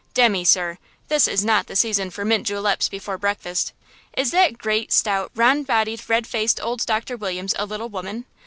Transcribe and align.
Demmy, 0.15 0.43
sir, 0.43 0.79
this 1.09 1.27
is 1.27 1.45
not 1.45 1.67
the 1.67 1.75
season 1.75 2.09
for 2.09 2.25
mint 2.25 2.47
juleps 2.47 2.89
before 2.89 3.19
breakfast! 3.19 3.71
Is 4.17 4.31
that 4.31 4.57
great, 4.57 4.91
stout, 4.91 5.29
round 5.35 5.67
bodied, 5.67 6.01
red 6.09 6.25
faced 6.25 6.59
old 6.59 6.83
Doctor 6.87 7.15
Williams 7.15 7.53
a 7.59 7.67
little 7.67 7.87
woman? 7.87 8.25